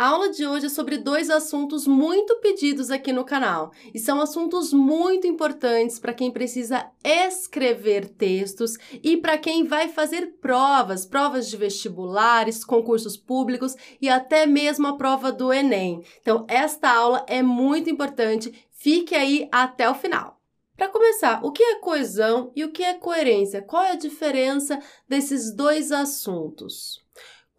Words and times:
A 0.00 0.06
aula 0.06 0.30
de 0.30 0.46
hoje 0.46 0.64
é 0.64 0.68
sobre 0.70 0.96
dois 0.96 1.28
assuntos 1.28 1.86
muito 1.86 2.36
pedidos 2.36 2.90
aqui 2.90 3.12
no 3.12 3.22
canal 3.22 3.70
e 3.92 3.98
são 3.98 4.18
assuntos 4.18 4.72
muito 4.72 5.26
importantes 5.26 5.98
para 5.98 6.14
quem 6.14 6.30
precisa 6.30 6.90
escrever 7.04 8.08
textos 8.08 8.78
e 9.02 9.18
para 9.18 9.36
quem 9.36 9.64
vai 9.64 9.90
fazer 9.90 10.38
provas, 10.40 11.04
provas 11.04 11.50
de 11.50 11.56
vestibulares, 11.58 12.64
concursos 12.64 13.14
públicos 13.18 13.76
e 14.00 14.08
até 14.08 14.46
mesmo 14.46 14.86
a 14.86 14.96
prova 14.96 15.30
do 15.30 15.52
Enem. 15.52 16.02
Então, 16.22 16.46
esta 16.48 16.90
aula 16.90 17.22
é 17.28 17.42
muito 17.42 17.90
importante, 17.90 18.66
fique 18.70 19.14
aí 19.14 19.50
até 19.52 19.86
o 19.90 19.94
final. 19.94 20.40
Para 20.78 20.88
começar, 20.88 21.44
o 21.44 21.52
que 21.52 21.62
é 21.62 21.74
coesão 21.74 22.50
e 22.56 22.64
o 22.64 22.72
que 22.72 22.82
é 22.82 22.94
coerência? 22.94 23.60
Qual 23.60 23.82
é 23.82 23.90
a 23.90 23.96
diferença 23.96 24.80
desses 25.06 25.54
dois 25.54 25.92
assuntos? 25.92 26.99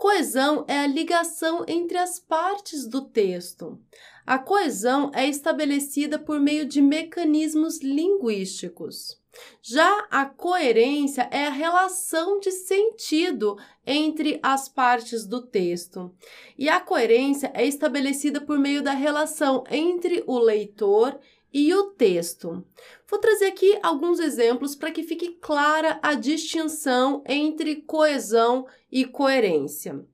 Coesão 0.01 0.65
é 0.67 0.79
a 0.79 0.87
ligação 0.87 1.63
entre 1.67 1.95
as 1.95 2.17
partes 2.17 2.87
do 2.87 3.03
texto. 3.03 3.79
A 4.25 4.39
coesão 4.39 5.11
é 5.13 5.29
estabelecida 5.29 6.17
por 6.17 6.39
meio 6.39 6.65
de 6.65 6.81
mecanismos 6.81 7.81
linguísticos. 7.81 9.21
Já 9.61 10.07
a 10.09 10.25
coerência 10.25 11.29
é 11.31 11.45
a 11.45 11.51
relação 11.51 12.39
de 12.39 12.49
sentido 12.49 13.55
entre 13.85 14.39
as 14.41 14.67
partes 14.67 15.27
do 15.27 15.39
texto. 15.39 16.11
E 16.57 16.67
a 16.67 16.79
coerência 16.79 17.51
é 17.53 17.63
estabelecida 17.63 18.41
por 18.41 18.57
meio 18.57 18.81
da 18.81 18.93
relação 18.93 19.63
entre 19.69 20.23
o 20.25 20.39
leitor 20.39 21.19
e 21.53 21.73
o 21.73 21.91
texto. 21.91 22.65
Vou 23.09 23.19
trazer 23.19 23.45
aqui 23.45 23.77
alguns 23.83 24.19
exemplos 24.19 24.75
para 24.75 24.91
que 24.91 25.03
fique 25.03 25.33
clara 25.41 25.99
a 26.01 26.13
distinção 26.13 27.23
entre 27.27 27.77
coesão 27.77 28.65
e 28.91 29.05
coerência. 29.05 30.05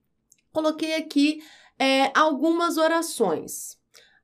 Coloquei 0.51 0.95
aqui 0.95 1.43
é, 1.77 2.11
algumas 2.17 2.77
orações. 2.77 3.77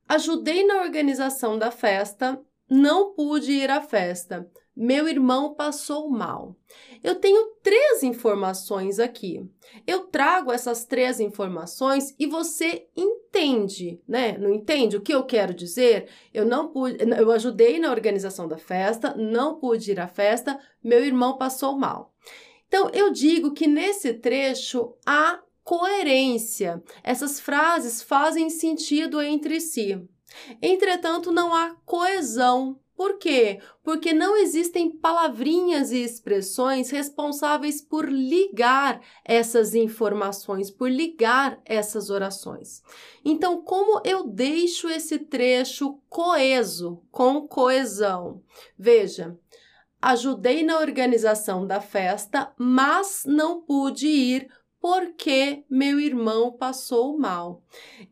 Ajudei 0.07 0.65
na 0.65 0.81
organização 0.81 1.57
da 1.57 1.71
festa, 1.71 2.41
não 2.69 3.13
pude 3.13 3.51
ir 3.51 3.69
à 3.69 3.81
festa. 3.81 4.49
Meu 4.75 5.07
irmão 5.07 5.53
passou 5.53 6.09
mal. 6.09 6.55
Eu 7.03 7.15
tenho 7.15 7.53
três 7.61 8.01
informações 8.01 8.99
aqui. 8.99 9.47
Eu 9.85 10.07
trago 10.07 10.51
essas 10.51 10.83
três 10.83 11.19
informações 11.19 12.15
e 12.17 12.25
você 12.25 12.87
entende, 12.95 14.01
né? 14.07 14.35
Não 14.37 14.51
entende 14.51 14.97
o 14.97 15.01
que 15.01 15.13
eu 15.13 15.23
quero 15.25 15.53
dizer? 15.53 16.09
Eu 16.33 16.45
não 16.45 16.69
pude, 16.69 16.97
eu 17.03 17.31
ajudei 17.31 17.79
na 17.79 17.91
organização 17.91 18.47
da 18.47 18.57
festa, 18.57 19.13
não 19.15 19.59
pude 19.59 19.91
ir 19.91 19.99
à 19.99 20.07
festa, 20.07 20.59
meu 20.83 21.05
irmão 21.05 21.37
passou 21.37 21.77
mal. 21.77 22.11
Então, 22.67 22.89
eu 22.91 23.11
digo 23.11 23.53
que 23.53 23.67
nesse 23.67 24.15
trecho 24.15 24.95
há 25.05 25.39
coerência. 25.63 26.83
Essas 27.03 27.39
frases 27.39 28.01
fazem 28.01 28.49
sentido 28.49 29.21
entre 29.21 29.61
si. 29.61 30.03
Entretanto, 30.59 31.31
não 31.31 31.53
há 31.53 31.75
coesão 31.85 32.79
por 33.03 33.17
quê? 33.17 33.59
Porque 33.83 34.13
não 34.13 34.37
existem 34.37 34.89
palavrinhas 34.89 35.91
e 35.91 36.01
expressões 36.01 36.89
responsáveis 36.89 37.81
por 37.81 38.09
ligar 38.09 39.01
essas 39.25 39.75
informações, 39.75 40.71
por 40.71 40.89
ligar 40.89 41.59
essas 41.65 42.09
orações. 42.09 42.81
Então, 43.25 43.61
como 43.61 44.01
eu 44.05 44.25
deixo 44.25 44.87
esse 44.87 45.19
trecho 45.19 45.99
coeso, 46.07 47.03
com 47.11 47.45
coesão? 47.45 48.41
Veja, 48.79 49.37
ajudei 50.01 50.63
na 50.63 50.79
organização 50.79 51.67
da 51.67 51.81
festa, 51.81 52.53
mas 52.57 53.25
não 53.27 53.59
pude 53.63 54.07
ir 54.07 54.49
porque 54.83 55.63
meu 55.69 55.97
irmão 55.97 56.51
passou 56.51 57.17
mal. 57.17 57.63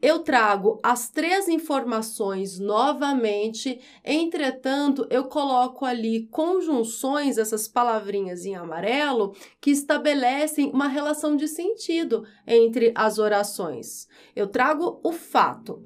Eu 0.02 0.20
trago 0.20 0.80
as 0.82 1.10
três 1.10 1.50
informações 1.50 2.60
novamente, 2.60 3.78
entretanto, 4.06 5.06
eu 5.10 5.26
coloco 5.26 5.84
ali 5.84 6.28
conjunções, 6.28 7.38
essas 7.38 7.68
palavrinhas 7.68 8.46
em 8.46 8.56
amarelo, 8.56 9.36
que 9.60 9.70
estabelecem 9.70 10.72
uma 10.72 10.88
relação 10.88 11.36
de 11.36 11.46
sentido 11.46 12.26
entre 12.48 12.94
as 12.96 13.20
orações. 13.20 14.08
Eu 14.34 14.48
trago 14.48 15.02
o 15.04 15.12
fato, 15.12 15.84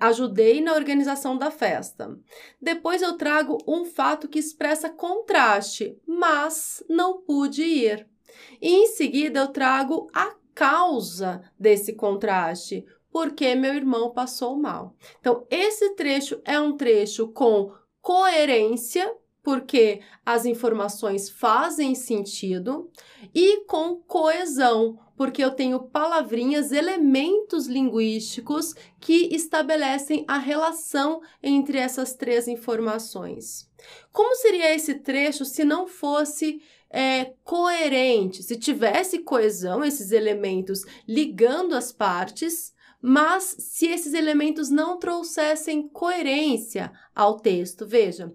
ajudei 0.00 0.62
na 0.62 0.72
organização 0.72 1.36
da 1.36 1.50
festa. 1.50 2.18
Depois 2.58 3.02
eu 3.02 3.18
trago 3.18 3.58
um 3.68 3.84
fato 3.84 4.26
que 4.26 4.38
expressa 4.38 4.88
contraste, 4.88 5.98
mas 6.06 6.82
não 6.88 7.20
pude 7.20 7.62
ir. 7.62 8.13
E 8.60 8.68
em 8.68 8.86
seguida 8.88 9.40
eu 9.40 9.48
trago 9.48 10.08
a 10.12 10.34
causa 10.54 11.42
desse 11.58 11.94
contraste, 11.94 12.86
porque 13.10 13.54
meu 13.54 13.74
irmão 13.74 14.10
passou 14.10 14.56
mal. 14.56 14.96
Então, 15.20 15.46
esse 15.50 15.94
trecho 15.94 16.40
é 16.44 16.58
um 16.58 16.76
trecho 16.76 17.28
com 17.28 17.72
coerência, 18.00 19.14
porque 19.42 20.00
as 20.24 20.46
informações 20.46 21.28
fazem 21.28 21.94
sentido, 21.94 22.90
e 23.34 23.64
com 23.66 23.96
coesão, 23.96 24.98
porque 25.16 25.44
eu 25.44 25.50
tenho 25.52 25.78
palavrinhas, 25.80 26.72
elementos 26.72 27.66
linguísticos 27.66 28.74
que 29.00 29.34
estabelecem 29.34 30.24
a 30.26 30.38
relação 30.38 31.20
entre 31.42 31.78
essas 31.78 32.14
três 32.14 32.48
informações. 32.48 33.70
Como 34.12 34.34
seria 34.36 34.74
esse 34.74 34.94
trecho 34.94 35.44
se 35.44 35.64
não 35.64 35.86
fosse 35.86 36.60
é, 36.94 37.34
coerente, 37.42 38.40
se 38.40 38.56
tivesse 38.56 39.18
coesão, 39.18 39.82
esses 39.82 40.12
elementos 40.12 40.82
ligando 41.08 41.74
as 41.74 41.90
partes, 41.90 42.72
mas 43.02 43.56
se 43.58 43.88
esses 43.88 44.14
elementos 44.14 44.70
não 44.70 44.96
trouxessem 44.96 45.88
coerência 45.88 46.92
ao 47.12 47.40
texto, 47.40 47.84
veja, 47.84 48.32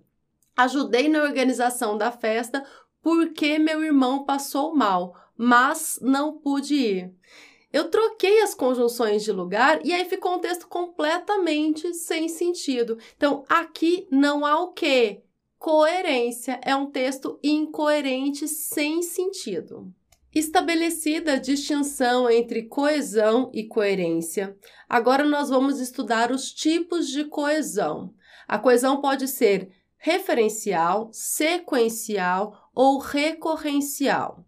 ajudei 0.58 1.08
na 1.08 1.24
organização 1.24 1.98
da 1.98 2.12
festa 2.12 2.62
porque 3.02 3.58
meu 3.58 3.82
irmão 3.82 4.26
passou 4.26 4.76
mal, 4.76 5.16
mas 5.38 5.98
não 6.02 6.38
pude 6.38 6.76
ir. 6.76 7.16
Eu 7.72 7.90
troquei 7.90 8.42
as 8.42 8.54
conjunções 8.54 9.24
de 9.24 9.32
lugar 9.32 9.80
e 9.86 9.94
aí 9.94 10.04
ficou 10.04 10.36
um 10.36 10.40
texto 10.40 10.68
completamente 10.68 11.94
sem 11.94 12.28
sentido. 12.28 12.98
Então, 13.16 13.46
aqui 13.48 14.06
não 14.12 14.46
há 14.46 14.60
o 14.60 14.74
quê? 14.74 15.24
Coerência 15.60 16.58
é 16.64 16.74
um 16.74 16.90
texto 16.90 17.38
incoerente 17.44 18.48
sem 18.48 19.02
sentido. 19.02 19.94
Estabelecida 20.34 21.34
a 21.34 21.38
distinção 21.38 22.30
entre 22.30 22.64
coesão 22.64 23.52
e 23.54 23.66
coerência, 23.66 24.56
agora 24.88 25.26
nós 25.26 25.50
vamos 25.50 25.82
estudar 25.82 26.32
os 26.32 26.54
tipos 26.54 27.10
de 27.10 27.26
coesão. 27.26 28.14
A 28.48 28.58
coesão 28.58 29.02
pode 29.02 29.28
ser 29.28 29.70
referencial, 29.98 31.10
sequencial 31.12 32.70
ou 32.74 32.98
recorrencial. 32.98 34.46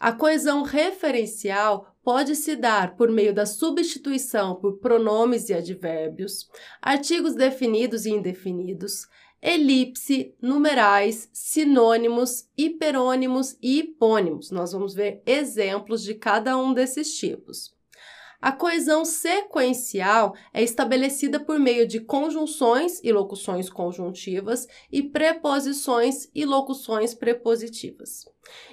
A 0.00 0.12
coesão 0.12 0.62
referencial 0.62 1.94
pode 2.02 2.34
se 2.34 2.56
dar 2.56 2.96
por 2.96 3.10
meio 3.10 3.34
da 3.34 3.44
substituição 3.44 4.54
por 4.54 4.78
pronomes 4.78 5.50
e 5.50 5.54
advérbios, 5.54 6.48
artigos 6.80 7.34
definidos 7.34 8.06
e 8.06 8.12
indefinidos, 8.12 9.06
elipse, 9.44 10.34
numerais, 10.40 11.28
sinônimos, 11.30 12.48
hiperônimos 12.56 13.58
e 13.62 13.80
hipônimos. 13.80 14.50
Nós 14.50 14.72
vamos 14.72 14.94
ver 14.94 15.22
exemplos 15.26 16.02
de 16.02 16.14
cada 16.14 16.56
um 16.56 16.72
desses 16.72 17.14
tipos. 17.14 17.73
A 18.44 18.52
coesão 18.52 19.06
sequencial 19.06 20.34
é 20.52 20.62
estabelecida 20.62 21.40
por 21.40 21.58
meio 21.58 21.88
de 21.88 21.98
conjunções 21.98 23.00
e 23.02 23.10
locuções 23.10 23.70
conjuntivas 23.70 24.68
e 24.92 25.02
preposições 25.02 26.28
e 26.34 26.44
locuções 26.44 27.14
prepositivas. 27.14 28.26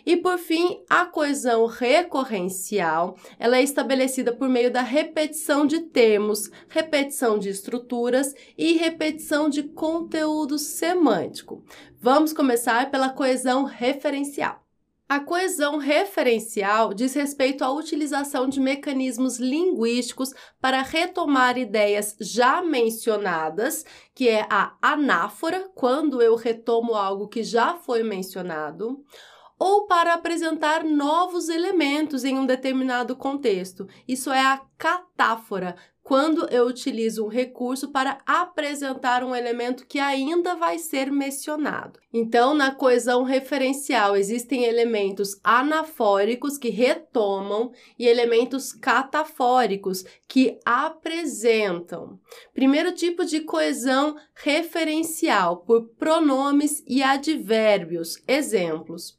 E 0.05 0.17
por 0.17 0.37
fim, 0.37 0.83
a 0.89 1.05
coesão 1.05 1.67
recorrencial, 1.67 3.15
ela 3.39 3.55
é 3.55 3.63
estabelecida 3.63 4.35
por 4.35 4.49
meio 4.49 4.69
da 4.69 4.81
repetição 4.81 5.65
de 5.65 5.79
termos, 5.79 6.51
repetição 6.67 7.39
de 7.39 7.47
estruturas 7.47 8.35
e 8.57 8.73
repetição 8.73 9.47
de 9.47 9.63
conteúdo 9.63 10.59
semântico. 10.59 11.63
Vamos 11.97 12.33
começar 12.33 12.91
pela 12.91 13.07
coesão 13.07 13.63
referencial. 13.63 14.60
A 15.11 15.19
coesão 15.19 15.77
referencial 15.77 16.93
diz 16.93 17.13
respeito 17.13 17.65
à 17.65 17.69
utilização 17.69 18.47
de 18.47 18.61
mecanismos 18.61 19.39
linguísticos 19.39 20.33
para 20.61 20.81
retomar 20.81 21.57
ideias 21.57 22.15
já 22.21 22.61
mencionadas, 22.61 23.83
que 24.15 24.29
é 24.29 24.47
a 24.49 24.73
anáfora, 24.81 25.69
quando 25.75 26.21
eu 26.21 26.37
retomo 26.37 26.93
algo 26.93 27.27
que 27.27 27.43
já 27.43 27.73
foi 27.73 28.03
mencionado, 28.03 29.03
ou 29.59 29.85
para 29.85 30.13
apresentar 30.13 30.85
novos 30.85 31.49
elementos 31.49 32.23
em 32.23 32.39
um 32.39 32.45
determinado 32.45 33.13
contexto. 33.13 33.89
Isso 34.07 34.31
é 34.31 34.39
a 34.39 34.61
catáfora, 34.77 35.75
quando 36.11 36.45
eu 36.51 36.65
utilizo 36.67 37.23
um 37.23 37.29
recurso 37.29 37.89
para 37.89 38.17
apresentar 38.25 39.23
um 39.23 39.33
elemento 39.33 39.85
que 39.87 39.97
ainda 39.97 40.55
vai 40.55 40.77
ser 40.77 41.09
mencionado. 41.09 42.01
Então, 42.11 42.53
na 42.53 42.75
coesão 42.75 43.23
referencial, 43.23 44.17
existem 44.17 44.65
elementos 44.65 45.39
anafóricos 45.41 46.57
que 46.57 46.69
retomam 46.69 47.71
e 47.97 48.05
elementos 48.05 48.73
catafóricos 48.73 50.03
que 50.27 50.59
apresentam. 50.65 52.19
Primeiro 52.53 52.91
tipo 52.91 53.23
de 53.23 53.39
coesão 53.39 54.17
referencial 54.35 55.59
por 55.59 55.91
pronomes 55.97 56.83
e 56.85 57.01
advérbios. 57.01 58.21
Exemplos. 58.27 59.17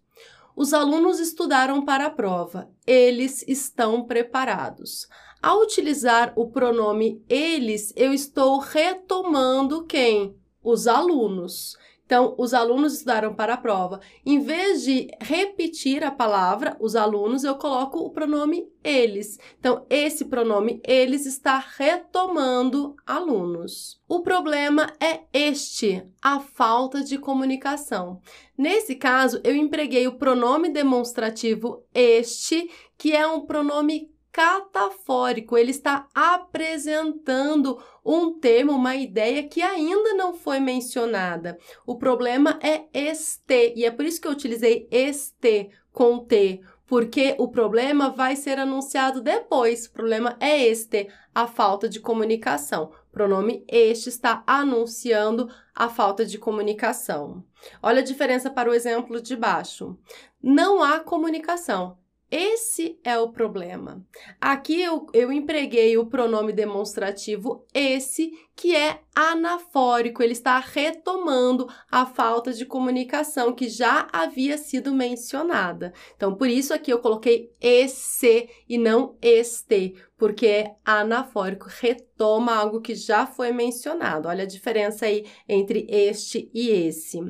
Os 0.54 0.74
alunos 0.74 1.18
estudaram 1.20 1.86
para 1.86 2.04
a 2.04 2.10
prova. 2.10 2.68
Eles 2.86 3.42
estão 3.48 4.04
preparados. 4.04 5.08
Ao 5.42 5.60
utilizar 5.60 6.32
o 6.36 6.48
pronome 6.48 7.20
eles, 7.28 7.92
eu 7.96 8.14
estou 8.14 8.60
retomando 8.60 9.84
quem? 9.84 10.36
Os 10.62 10.86
alunos. 10.86 11.76
Então, 12.06 12.34
os 12.38 12.54
alunos 12.54 12.92
estudaram 12.92 13.34
para 13.34 13.54
a 13.54 13.56
prova. 13.56 13.98
Em 14.24 14.38
vez 14.38 14.82
de 14.82 15.08
repetir 15.20 16.04
a 16.04 16.12
palavra, 16.12 16.76
os 16.78 16.94
alunos, 16.94 17.42
eu 17.42 17.56
coloco 17.56 17.98
o 17.98 18.10
pronome 18.10 18.68
eles. 18.84 19.36
Então, 19.58 19.84
esse 19.90 20.26
pronome 20.26 20.80
eles 20.86 21.26
está 21.26 21.58
retomando 21.58 22.94
alunos. 23.04 24.00
O 24.06 24.20
problema 24.20 24.92
é 25.00 25.22
este, 25.32 26.06
a 26.20 26.38
falta 26.38 27.02
de 27.02 27.18
comunicação. 27.18 28.20
Nesse 28.56 28.94
caso, 28.94 29.40
eu 29.42 29.56
empreguei 29.56 30.06
o 30.06 30.18
pronome 30.18 30.68
demonstrativo 30.68 31.82
este, 31.92 32.70
que 32.96 33.16
é 33.16 33.26
um 33.26 33.40
pronome 33.40 34.11
catafórico, 34.32 35.58
ele 35.58 35.70
está 35.70 36.08
apresentando 36.14 37.79
um 38.05 38.32
termo, 38.40 38.73
uma 38.73 38.96
ideia 38.96 39.46
que 39.46 39.61
ainda 39.61 40.14
não 40.14 40.32
foi 40.32 40.58
mencionada. 40.58 41.58
O 41.87 41.96
problema 41.96 42.58
é 42.62 42.87
este, 42.94 43.75
e 43.76 43.84
é 43.84 43.90
por 43.90 44.06
isso 44.06 44.20
que 44.20 44.26
eu 44.26 44.32
utilizei 44.32 44.88
este 44.90 45.70
com 45.93 46.19
T, 46.19 46.62
porque 46.87 47.37
o 47.38 47.49
problema 47.49 48.08
vai 48.11 48.34
ser 48.34 48.58
anunciado 48.58 49.20
depois. 49.20 49.87
O 49.87 49.93
problema 49.93 50.37
é 50.40 50.64
este, 50.64 51.08
a 51.34 51.46
falta 51.46 51.88
de 51.88 52.00
comunicação. 52.00 52.90
O 53.08 53.12
pronome 53.12 53.64
este 53.69 54.08
está 54.08 54.43
anunciando 54.46 55.49
a 55.75 55.88
falta 55.90 56.25
de 56.25 56.38
comunicação. 56.38 57.44
Olha 57.82 58.00
a 58.00 58.05
diferença 58.05 58.50
para 58.50 58.70
o 58.70 58.75
exemplo 58.75 59.20
de 59.20 59.37
baixo. 59.37 59.96
Não 60.43 60.82
há 60.82 61.00
comunicação. 61.00 61.99
Esse 62.34 62.99
é 63.05 63.19
o 63.19 63.31
problema. 63.31 64.02
Aqui 64.40 64.81
eu, 64.81 65.06
eu 65.12 65.31
empreguei 65.31 65.99
o 65.99 66.06
pronome 66.06 66.50
demonstrativo 66.50 67.67
esse, 67.75 68.32
que 68.56 68.75
é 68.75 69.02
anafórico, 69.14 70.23
ele 70.23 70.32
está 70.32 70.58
retomando 70.58 71.69
a 71.90 72.06
falta 72.06 72.50
de 72.50 72.64
comunicação 72.64 73.52
que 73.52 73.69
já 73.69 74.08
havia 74.11 74.56
sido 74.56 74.94
mencionada. 74.94 75.93
Então, 76.17 76.34
por 76.34 76.49
isso 76.49 76.73
aqui 76.73 76.90
eu 76.90 77.00
coloquei 77.00 77.55
esse 77.61 78.49
e 78.67 78.79
não 78.79 79.14
este, 79.20 79.94
porque 80.17 80.46
é 80.46 80.76
anafórico, 80.87 81.67
retoma 81.69 82.55
algo 82.55 82.81
que 82.81 82.94
já 82.94 83.26
foi 83.26 83.52
mencionado. 83.52 84.26
Olha 84.26 84.44
a 84.44 84.49
diferença 84.49 85.05
aí 85.05 85.26
entre 85.46 85.87
este 85.87 86.50
e 86.55 86.70
esse. 86.70 87.20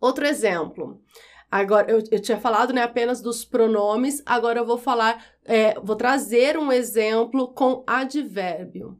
Outro 0.00 0.24
exemplo. 0.24 1.02
Agora, 1.56 1.90
eu, 1.90 2.02
eu 2.10 2.20
tinha 2.20 2.38
falado 2.38 2.74
né, 2.74 2.82
apenas 2.82 3.22
dos 3.22 3.42
pronomes, 3.42 4.22
agora 4.26 4.58
eu 4.58 4.66
vou 4.66 4.76
falar, 4.76 5.24
é, 5.42 5.80
vou 5.80 5.96
trazer 5.96 6.58
um 6.58 6.70
exemplo 6.70 7.48
com 7.48 7.82
advérbio. 7.86 8.98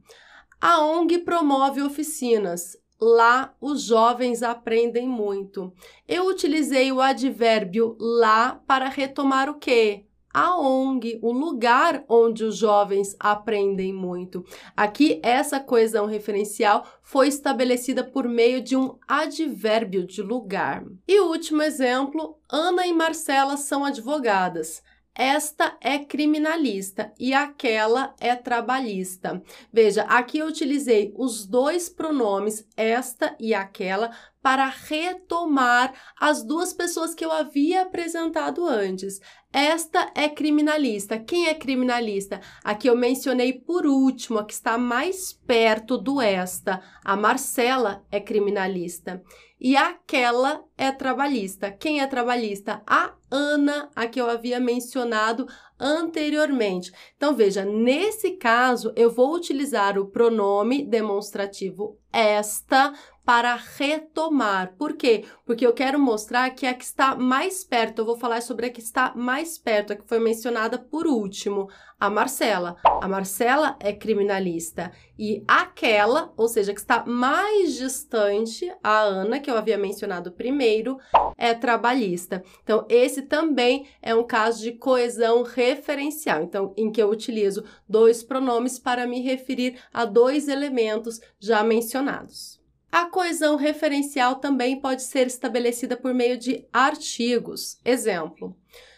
A 0.59 0.83
ONG 0.83 1.19
promove 1.19 1.83
oficinas. 1.83 2.75
Lá 2.99 3.55
os 3.61 3.83
jovens 3.83 4.41
aprendem 4.41 5.07
muito. 5.07 5.71
Eu 6.07 6.25
utilizei 6.25 6.91
o 6.91 6.99
advérbio 6.99 7.95
lá 7.99 8.59
para 8.65 8.89
retomar 8.89 9.51
o 9.51 9.59
quê? 9.59 10.06
A 10.37 10.55
ONG, 10.55 11.17
o 11.23 11.31
lugar 11.31 12.03
onde 12.07 12.43
os 12.43 12.57
jovens 12.57 13.15
aprendem 13.19 13.91
muito. 13.91 14.45
Aqui, 14.75 15.19
essa 15.23 15.59
coesão 15.59 16.05
referencial 16.05 16.85
foi 17.01 17.27
estabelecida 17.27 18.03
por 18.03 18.27
meio 18.27 18.61
de 18.61 18.77
um 18.77 18.99
advérbio 19.07 20.05
de 20.05 20.21
lugar. 20.21 20.85
E 21.07 21.19
o 21.21 21.29
último 21.31 21.63
exemplo: 21.63 22.37
Ana 22.47 22.85
e 22.85 22.93
Marcela 22.93 23.57
são 23.57 23.83
advogadas. 23.83 24.83
Esta 25.19 25.75
é 25.81 25.97
criminalista 25.97 27.11
e 27.19 27.33
aquela 27.33 28.13
é 28.19 28.35
trabalhista. 28.35 29.41
Veja, 29.73 30.03
aqui 30.03 30.37
eu 30.37 30.45
utilizei 30.45 31.11
os 31.17 31.47
dois 31.47 31.89
pronomes, 31.89 32.67
esta 32.77 33.35
e 33.39 33.51
aquela, 33.51 34.11
para 34.43 34.67
retomar 34.67 35.91
as 36.19 36.43
duas 36.43 36.71
pessoas 36.71 37.15
que 37.15 37.25
eu 37.25 37.31
havia 37.31 37.81
apresentado 37.81 38.67
antes. 38.67 39.19
Esta 39.59 40.11
é 40.13 40.29
criminalista. 40.29 41.17
Quem 41.17 41.47
é 41.47 41.53
criminalista? 41.55 42.39
Aqui 42.63 42.87
eu 42.87 42.95
mencionei 42.95 43.53
por 43.53 43.87
último, 43.87 44.37
a 44.37 44.45
que 44.45 44.53
está 44.53 44.77
mais 44.77 45.33
perto 45.33 45.97
do 45.97 46.21
esta. 46.21 46.79
A 47.03 47.15
Marcela 47.15 48.05
é 48.11 48.19
criminalista. 48.19 49.19
E 49.59 49.75
aquela 49.75 50.63
é 50.77 50.91
trabalhista. 50.91 51.71
Quem 51.71 51.99
é 51.99 52.07
trabalhista? 52.07 52.81
A 52.85 53.13
Ana, 53.29 53.89
a 53.95 54.07
que 54.07 54.21
eu 54.21 54.29
havia 54.29 54.59
mencionado 54.59 55.47
anteriormente. 55.79 56.91
Então, 57.15 57.35
veja, 57.35 57.65
nesse 57.65 58.31
caso, 58.31 58.93
eu 58.95 59.11
vou 59.11 59.33
utilizar 59.35 59.97
o 59.97 60.05
pronome 60.05 60.83
demonstrativo 60.83 61.97
esta 62.13 62.93
para 63.25 63.55
retomar. 63.55 64.73
Por 64.77 64.93
quê? 64.93 65.25
Porque 65.45 65.67
eu 65.67 65.73
quero 65.73 65.99
mostrar 65.99 66.49
que 66.51 66.65
a 66.65 66.73
que 66.73 66.85
está 66.85 67.13
mais 67.15 67.63
perto, 67.63 67.99
eu 67.99 68.05
vou 68.05 68.17
falar 68.17 68.41
sobre 68.41 68.67
a 68.67 68.69
que 68.69 68.79
está 68.79 69.13
mais 69.15 69.57
perto, 69.57 69.91
a 69.91 69.95
que 69.97 70.07
foi 70.07 70.17
mencionada 70.17 70.77
por 70.77 71.05
último, 71.05 71.67
a 71.99 72.09
Marcela. 72.09 72.77
A 72.83 73.07
Marcela 73.07 73.75
é 73.79 73.91
criminalista 73.91 74.91
e 75.17 75.43
aquela, 75.47 76.31
ou 76.37 76.47
seja, 76.47 76.73
que 76.73 76.79
está 76.79 77.03
mais 77.05 77.73
distante, 77.73 78.71
a 78.83 78.99
Ana, 78.99 79.39
que 79.39 79.49
eu 79.49 79.57
havia 79.57 79.77
mencionado 79.77 80.31
primeiro, 80.31 80.97
é 81.37 81.53
trabalhista. 81.53 82.43
Então, 82.63 82.85
esse 82.89 83.23
também 83.23 83.87
é 84.01 84.13
um 84.13 84.23
caso 84.23 84.61
de 84.61 84.73
coesão 84.73 85.43
referencial, 85.43 86.43
então, 86.43 86.73
em 86.77 86.91
que 86.91 87.01
eu 87.01 87.09
utilizo 87.09 87.63
dois 87.87 88.23
pronomes 88.23 88.77
para 88.77 89.07
me 89.07 89.21
referir 89.21 89.79
a 89.93 90.05
dois 90.05 90.47
elementos 90.47 91.19
já 91.39 91.63
mencionados. 91.63 92.61
A 92.91 93.05
coesão 93.05 93.57
referencial 93.57 94.35
também 94.35 94.79
pode 94.79 95.03
ser 95.03 95.27
estabelecida 95.27 95.97
por 95.97 96.13
meio 96.13 96.37
de 96.37 96.65
artigos. 96.71 97.79
Exemplo: 97.83 98.55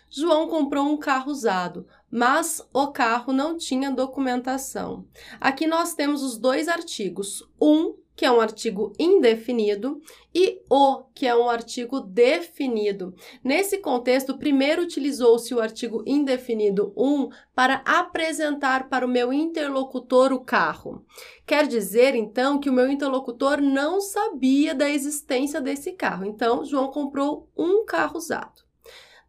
João 0.10 0.48
comprou 0.48 0.86
um 0.86 0.98
carro 0.98 1.32
usado, 1.32 1.88
mas 2.12 2.68
o 2.74 2.88
carro 2.88 3.34
não 3.34 3.58
tinha 3.58 3.92
documentação. 3.92 5.06
Aqui 5.40 5.68
nós 5.68 5.94
temos 5.94 6.24
os 6.24 6.38
dois 6.38 6.68
artigos. 6.68 7.48
Um 7.62 7.96
que 8.20 8.26
é 8.26 8.32
um 8.32 8.42
artigo 8.42 8.92
indefinido, 9.00 10.02
e 10.36 10.62
o, 10.70 11.04
que 11.16 11.26
é 11.26 11.34
um 11.34 11.50
artigo 11.50 12.02
definido. 12.02 13.16
Nesse 13.42 13.78
contexto, 13.78 14.38
primeiro 14.38 14.82
utilizou-se 14.82 15.56
o 15.56 15.62
artigo 15.62 16.04
indefinido 16.06 16.92
um 16.98 17.30
para 17.56 17.76
apresentar 17.86 18.90
para 18.90 19.06
o 19.06 19.10
meu 19.10 19.32
interlocutor 19.32 20.34
o 20.34 20.42
carro. 20.42 21.06
Quer 21.48 21.66
dizer, 21.66 22.14
então, 22.14 22.60
que 22.60 22.70
o 22.70 22.74
meu 22.74 22.92
interlocutor 22.92 23.62
não 23.62 24.02
sabia 24.02 24.76
da 24.76 24.90
existência 24.90 25.62
desse 25.62 25.94
carro. 25.94 26.26
Então, 26.26 26.66
João 26.66 26.92
comprou 26.92 27.48
um 27.58 27.86
carro 27.86 28.18
usado. 28.18 28.69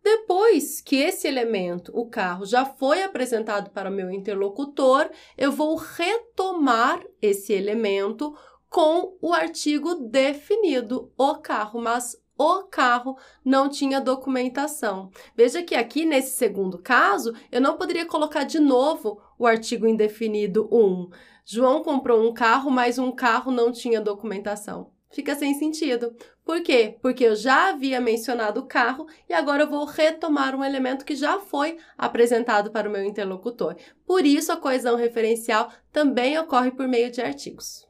Depois 0.02 0.80
que 0.80 0.96
esse 0.96 1.28
elemento, 1.28 1.92
o 1.94 2.08
carro, 2.08 2.46
já 2.46 2.64
foi 2.64 3.02
apresentado 3.02 3.70
para 3.70 3.90
o 3.90 3.92
meu 3.92 4.10
interlocutor, 4.10 5.10
eu 5.36 5.52
vou 5.52 5.76
retomar 5.76 7.02
esse 7.20 7.52
elemento 7.52 8.34
com 8.68 9.16
o 9.20 9.32
artigo 9.32 9.96
definido, 9.96 11.12
o 11.18 11.34
carro, 11.36 11.80
mas 11.80 12.16
o 12.38 12.62
carro 12.62 13.18
não 13.44 13.68
tinha 13.68 14.00
documentação. 14.00 15.10
Veja 15.36 15.62
que 15.62 15.74
aqui 15.74 16.06
nesse 16.06 16.38
segundo 16.38 16.78
caso, 16.78 17.34
eu 17.52 17.60
não 17.60 17.76
poderia 17.76 18.06
colocar 18.06 18.44
de 18.44 18.58
novo 18.58 19.20
o 19.38 19.46
artigo 19.46 19.86
indefinido 19.86 20.66
1. 20.72 21.10
João 21.44 21.82
comprou 21.82 22.26
um 22.26 22.32
carro, 22.32 22.70
mas 22.70 22.98
um 22.98 23.12
carro 23.12 23.50
não 23.50 23.70
tinha 23.70 24.00
documentação. 24.00 24.90
fica 25.10 25.34
sem 25.34 25.54
sentido. 25.54 26.14
Por 26.50 26.64
quê? 26.64 26.98
Porque 27.00 27.22
eu 27.22 27.36
já 27.36 27.68
havia 27.68 28.00
mencionado 28.00 28.58
o 28.58 28.66
carro 28.66 29.06
e 29.28 29.32
agora 29.32 29.62
eu 29.62 29.70
vou 29.70 29.84
retomar 29.84 30.52
um 30.52 30.64
elemento 30.64 31.04
que 31.04 31.14
já 31.14 31.38
foi 31.38 31.78
apresentado 31.96 32.72
para 32.72 32.88
o 32.88 32.92
meu 32.92 33.04
interlocutor. 33.04 33.76
Por 34.04 34.26
isso, 34.26 34.50
a 34.50 34.56
coesão 34.56 34.96
referencial 34.96 35.70
também 35.92 36.36
ocorre 36.36 36.72
por 36.72 36.88
meio 36.88 37.08
de 37.08 37.20
artigos. 37.20 37.86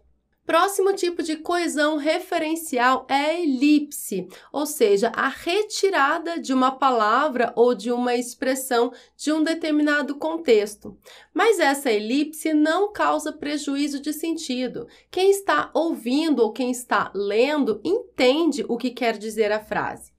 Próximo 0.51 0.93
tipo 0.95 1.23
de 1.23 1.37
coesão 1.37 1.97
referencial 1.97 3.07
é 3.09 3.15
a 3.15 3.41
elipse, 3.41 4.27
ou 4.53 4.67
seja, 4.67 5.13
a 5.15 5.29
retirada 5.29 6.41
de 6.41 6.53
uma 6.53 6.73
palavra 6.73 7.53
ou 7.55 7.73
de 7.73 7.93
uma 7.93 8.17
expressão 8.17 8.93
de 9.17 9.31
um 9.31 9.45
determinado 9.45 10.17
contexto. 10.17 10.99
Mas 11.33 11.61
essa 11.61 11.89
elipse 11.93 12.53
não 12.53 12.93
causa 12.93 13.33
prejuízo 13.33 14.01
de 14.01 14.13
sentido. 14.13 14.89
Quem 15.09 15.31
está 15.31 15.71
ouvindo 15.73 16.41
ou 16.41 16.51
quem 16.51 16.73
está 16.73 17.13
lendo 17.15 17.81
entende 17.85 18.65
o 18.69 18.77
que 18.77 18.91
quer 18.91 19.19
dizer 19.19 19.53
a 19.53 19.61
frase. 19.61 20.11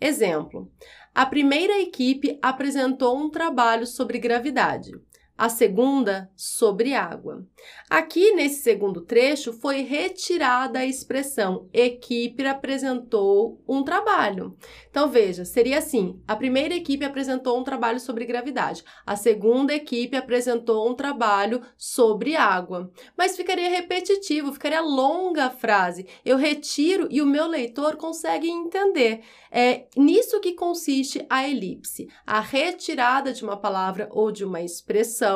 Exemplo: 0.00 0.70
a 1.12 1.26
primeira 1.26 1.80
equipe 1.80 2.38
apresentou 2.40 3.18
um 3.18 3.28
trabalho 3.28 3.88
sobre 3.88 4.20
gravidade 4.20 4.92
a 5.40 5.48
segunda 5.48 6.30
sobre 6.36 6.92
água. 6.92 7.42
Aqui 7.88 8.34
nesse 8.34 8.62
segundo 8.62 9.00
trecho 9.00 9.54
foi 9.54 9.80
retirada 9.80 10.80
a 10.80 10.84
expressão 10.84 11.66
equipe 11.72 12.46
apresentou 12.46 13.58
um 13.66 13.82
trabalho. 13.82 14.54
Então 14.90 15.08
veja, 15.08 15.46
seria 15.46 15.78
assim: 15.78 16.20
a 16.28 16.36
primeira 16.36 16.74
equipe 16.74 17.06
apresentou 17.06 17.58
um 17.58 17.64
trabalho 17.64 17.98
sobre 17.98 18.26
gravidade, 18.26 18.84
a 19.06 19.16
segunda 19.16 19.74
equipe 19.74 20.14
apresentou 20.14 20.86
um 20.86 20.94
trabalho 20.94 21.62
sobre 21.74 22.36
água. 22.36 22.92
Mas 23.16 23.34
ficaria 23.34 23.70
repetitivo, 23.70 24.52
ficaria 24.52 24.82
longa 24.82 25.46
a 25.46 25.50
frase. 25.50 26.06
Eu 26.22 26.36
retiro 26.36 27.08
e 27.10 27.22
o 27.22 27.26
meu 27.26 27.46
leitor 27.46 27.96
consegue 27.96 28.46
entender. 28.46 29.22
É 29.50 29.86
nisso 29.96 30.38
que 30.38 30.52
consiste 30.52 31.24
a 31.30 31.48
elipse, 31.48 32.08
a 32.26 32.40
retirada 32.40 33.32
de 33.32 33.42
uma 33.42 33.56
palavra 33.56 34.06
ou 34.12 34.30
de 34.30 34.44
uma 34.44 34.60
expressão 34.60 35.29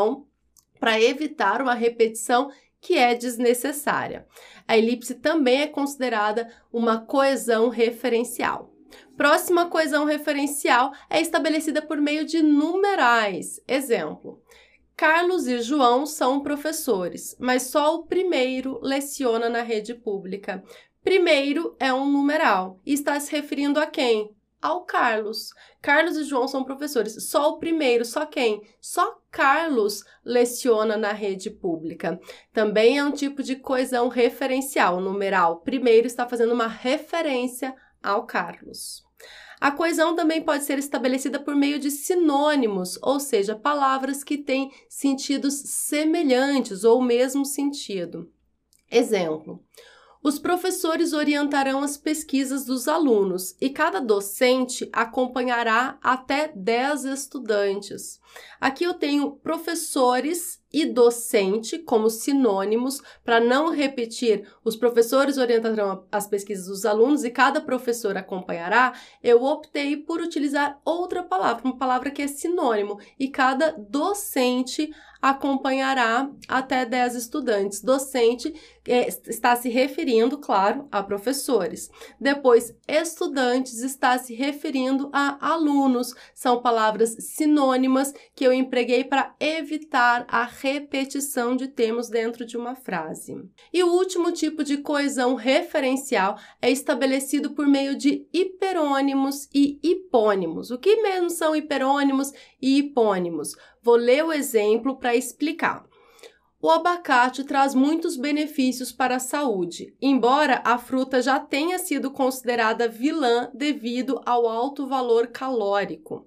para 0.78 1.00
evitar 1.00 1.62
uma 1.62 1.74
repetição 1.74 2.50
que 2.80 2.98
é 2.98 3.14
desnecessária. 3.14 4.26
A 4.68 4.76
elipse 4.76 5.14
também 5.14 5.62
é 5.62 5.66
considerada 5.66 6.50
uma 6.72 7.00
coesão 7.00 7.70
referencial. 7.70 8.74
Próxima 9.16 9.66
coesão 9.66 10.04
referencial 10.04 10.92
é 11.08 11.20
estabelecida 11.20 11.80
por 11.80 11.98
meio 11.98 12.24
de 12.24 12.42
numerais. 12.42 13.60
Exemplo: 13.66 14.42
Carlos 14.96 15.46
e 15.46 15.60
João 15.60 16.04
são 16.04 16.40
professores, 16.40 17.36
mas 17.38 17.64
só 17.64 17.96
o 17.96 18.06
primeiro 18.06 18.78
leciona 18.82 19.48
na 19.48 19.62
rede 19.62 19.94
pública. 19.94 20.62
Primeiro 21.02 21.76
é 21.80 21.92
um 21.92 22.10
numeral 22.10 22.80
e 22.84 22.92
está 22.92 23.18
se 23.18 23.30
referindo 23.32 23.80
a 23.80 23.86
quem? 23.86 24.30
Ao 24.64 24.80
Carlos. 24.86 25.50
Carlos 25.82 26.16
e 26.16 26.24
João 26.24 26.48
são 26.48 26.64
professores. 26.64 27.28
Só 27.28 27.50
o 27.50 27.58
primeiro, 27.58 28.02
só 28.02 28.24
quem? 28.24 28.62
Só 28.80 29.20
Carlos 29.30 30.02
leciona 30.24 30.96
na 30.96 31.12
rede 31.12 31.50
pública. 31.50 32.18
Também 32.50 32.96
é 32.96 33.04
um 33.04 33.10
tipo 33.10 33.42
de 33.42 33.56
coesão 33.56 34.08
referencial. 34.08 34.96
O 34.96 35.00
numeral 35.02 35.60
primeiro 35.60 36.06
está 36.06 36.26
fazendo 36.26 36.54
uma 36.54 36.66
referência 36.66 37.76
ao 38.02 38.24
Carlos. 38.24 39.04
A 39.60 39.70
coesão 39.70 40.16
também 40.16 40.40
pode 40.40 40.64
ser 40.64 40.78
estabelecida 40.78 41.38
por 41.38 41.54
meio 41.54 41.78
de 41.78 41.90
sinônimos, 41.90 42.98
ou 43.02 43.20
seja, 43.20 43.54
palavras 43.54 44.24
que 44.24 44.38
têm 44.38 44.72
sentidos 44.88 45.56
semelhantes 45.56 46.84
ou 46.84 47.00
o 47.00 47.04
mesmo 47.04 47.44
sentido. 47.44 48.32
Exemplo: 48.90 49.62
os 50.24 50.38
professores 50.38 51.12
orientarão 51.12 51.82
as 51.82 51.98
pesquisas 51.98 52.64
dos 52.64 52.88
alunos 52.88 53.54
e 53.60 53.68
cada 53.68 54.00
docente 54.00 54.88
acompanhará 54.90 55.98
até 56.02 56.50
10 56.56 57.04
estudantes. 57.04 58.18
Aqui 58.58 58.84
eu 58.84 58.94
tenho 58.94 59.32
professores 59.32 60.63
e 60.74 60.84
docente 60.84 61.78
como 61.78 62.10
sinônimos, 62.10 63.00
para 63.24 63.38
não 63.38 63.70
repetir, 63.70 64.44
os 64.64 64.74
professores 64.74 65.38
orientarão 65.38 66.04
as 66.10 66.26
pesquisas 66.26 66.66
dos 66.66 66.84
alunos 66.84 67.22
e 67.22 67.30
cada 67.30 67.60
professor 67.60 68.16
acompanhará, 68.16 68.92
eu 69.22 69.44
optei 69.44 69.96
por 69.96 70.20
utilizar 70.20 70.80
outra 70.84 71.22
palavra, 71.22 71.62
uma 71.64 71.78
palavra 71.78 72.10
que 72.10 72.22
é 72.22 72.26
sinônimo, 72.26 72.98
e 73.16 73.28
cada 73.28 73.70
docente 73.70 74.90
acompanhará 75.24 76.30
até 76.46 76.84
10 76.84 77.14
estudantes. 77.14 77.80
Docente 77.80 78.52
é, 78.86 79.08
está 79.08 79.56
se 79.56 79.70
referindo, 79.70 80.36
claro, 80.36 80.86
a 80.92 81.02
professores. 81.02 81.90
Depois, 82.20 82.74
estudantes 82.86 83.80
está 83.80 84.18
se 84.18 84.34
referindo 84.34 85.08
a 85.14 85.52
alunos. 85.52 86.14
São 86.34 86.60
palavras 86.60 87.16
sinônimas 87.20 88.12
que 88.34 88.44
eu 88.44 88.52
empreguei 88.52 89.02
para 89.02 89.34
evitar 89.40 90.26
a 90.28 90.44
repetição 90.64 91.54
de 91.54 91.68
termos 91.68 92.08
dentro 92.08 92.46
de 92.46 92.56
uma 92.56 92.74
frase. 92.74 93.36
E 93.70 93.82
o 93.82 93.92
último 93.92 94.32
tipo 94.32 94.64
de 94.64 94.78
coesão 94.78 95.34
referencial 95.34 96.38
é 96.62 96.70
estabelecido 96.70 97.50
por 97.50 97.66
meio 97.66 97.94
de 97.94 98.26
hiperônimos 98.32 99.46
e 99.52 99.78
hipônimos. 99.82 100.70
O 100.70 100.78
que 100.78 101.02
mesmo 101.02 101.28
são 101.28 101.54
hiperônimos 101.54 102.32
e 102.62 102.78
hipônimos? 102.78 103.54
Vou 103.82 103.96
ler 103.96 104.24
o 104.24 104.32
exemplo 104.32 104.96
para 104.96 105.14
explicar. 105.14 105.84
O 106.62 106.70
abacate 106.70 107.44
traz 107.44 107.74
muitos 107.74 108.16
benefícios 108.16 108.90
para 108.90 109.16
a 109.16 109.20
saúde, 109.20 109.94
embora 110.00 110.62
a 110.64 110.78
fruta 110.78 111.20
já 111.20 111.38
tenha 111.38 111.78
sido 111.78 112.10
considerada 112.10 112.88
vilã 112.88 113.50
devido 113.52 114.18
ao 114.24 114.48
alto 114.48 114.86
valor 114.86 115.26
calórico. 115.26 116.26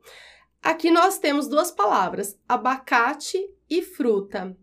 Aqui 0.62 0.92
nós 0.92 1.18
temos 1.18 1.48
duas 1.48 1.72
palavras, 1.72 2.38
abacate 2.48 3.57
e 3.70 3.82
fruta. 3.82 4.56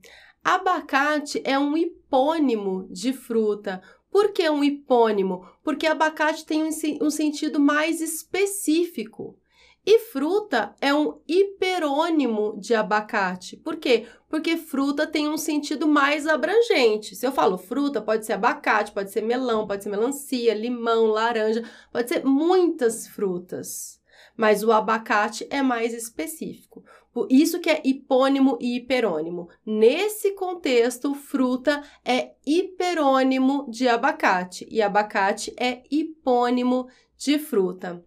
Abacate 0.43 1.41
é 1.45 1.59
um 1.59 1.77
hipônimo 1.77 2.87
de 2.91 3.13
fruta. 3.13 3.83
Por 4.11 4.33
que 4.33 4.49
um 4.49 4.63
hipônimo? 4.63 5.47
Porque 5.63 5.87
abacate 5.87 6.45
tem 6.45 6.63
um, 6.63 7.11
sentido 7.11 7.59
mais 7.59 8.01
específico. 8.01 9.39
E 9.87 9.99
fruta 9.99 10.75
é 10.81 10.95
um 10.95 11.21
hiperônimo 11.27 12.59
de 12.59 12.75
abacate. 12.75 13.57
Por 13.57 13.77
quê? 13.77 14.07
Porque 14.29 14.57
fruta 14.57 15.07
tem 15.07 15.29
um 15.29 15.37
sentido 15.37 15.87
mais 15.87 16.27
abrangente. 16.27 17.17
Se 17.17 17.27
eu 17.27 17.33
falo 17.33 17.59
fruta, 17.59 18.01
pode 18.01 18.25
ser 18.25 18.35
abacate, 18.35 18.93
pode 18.93 19.11
ser 19.11 19.23
melão, 19.23 19.67
pode 19.67 19.83
ser 19.83 19.91
melancia, 19.91 20.55
limão, 20.55 21.07
laranja, 21.07 21.63
pode 21.93 22.09
ser 22.09 22.25
muitas 22.25 23.07
frutas 23.07 24.03
mas 24.37 24.63
o 24.65 24.73
abacate 24.73 25.47
é 25.51 25.63
mais 25.63 25.95
específico. 25.95 26.85
Por 27.15 27.29
isso 27.31 27.61
que 27.61 27.71
é 27.71 27.81
hipônimo 27.85 28.59
e 28.61 28.75
hiperônimo. 28.75 29.49
Nesse 29.65 30.33
contexto, 30.33 31.15
fruta 31.15 31.81
é 32.05 32.33
hiperônimo 32.45 33.71
de 33.71 33.87
abacate 33.87 34.67
e 34.69 34.83
abacate 34.83 35.55
é 35.57 35.85
hipônimo 35.89 36.89
de 37.17 37.39
fruta. 37.39 38.05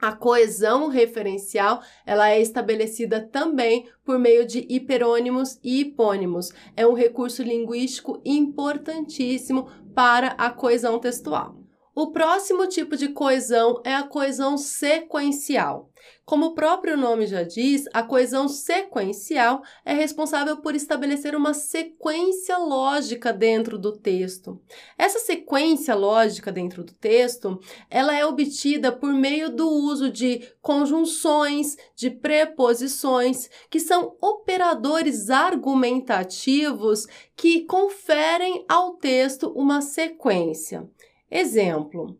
A 0.00 0.12
coesão 0.12 0.88
referencial 0.88 1.82
ela 2.06 2.30
é 2.30 2.40
estabelecida 2.40 3.20
também 3.20 3.88
por 4.02 4.18
meio 4.18 4.46
de 4.46 4.66
hiperônimos 4.70 5.58
e 5.62 5.80
hipônimos. 5.80 6.50
É 6.74 6.86
um 6.86 6.94
recurso 6.94 7.42
linguístico 7.42 8.22
importantíssimo 8.24 9.68
para 9.94 10.28
a 10.28 10.50
coesão 10.50 10.98
textual. 10.98 11.65
O 11.98 12.08
próximo 12.08 12.66
tipo 12.66 12.94
de 12.94 13.08
coesão 13.08 13.80
é 13.82 13.94
a 13.94 14.02
coesão 14.02 14.58
sequencial. 14.58 15.88
Como 16.26 16.48
o 16.48 16.54
próprio 16.54 16.94
nome 16.94 17.26
já 17.26 17.42
diz, 17.42 17.86
a 17.90 18.02
coesão 18.02 18.48
sequencial 18.48 19.62
é 19.82 19.94
responsável 19.94 20.58
por 20.58 20.74
estabelecer 20.74 21.34
uma 21.34 21.54
sequência 21.54 22.58
lógica 22.58 23.32
dentro 23.32 23.78
do 23.78 23.92
texto. 23.96 24.60
Essa 24.98 25.18
sequência 25.20 25.94
lógica 25.94 26.52
dentro 26.52 26.84
do 26.84 26.92
texto, 26.92 27.58
ela 27.88 28.14
é 28.14 28.26
obtida 28.26 28.92
por 28.92 29.14
meio 29.14 29.48
do 29.48 29.66
uso 29.66 30.10
de 30.10 30.46
conjunções, 30.60 31.78
de 31.96 32.10
preposições, 32.10 33.48
que 33.70 33.80
são 33.80 34.14
operadores 34.20 35.30
argumentativos 35.30 37.06
que 37.34 37.62
conferem 37.62 38.66
ao 38.68 38.96
texto 38.96 39.50
uma 39.56 39.80
sequência. 39.80 40.86
Exemplo: 41.38 42.18